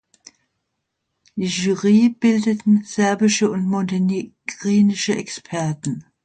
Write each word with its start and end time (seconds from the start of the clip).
Die 1.35 1.45
Jury 1.45 2.09
bildeten 2.09 2.83
serbische 2.83 3.51
und 3.51 3.65
montenegrinische 3.67 5.15
Experten. 5.15 6.05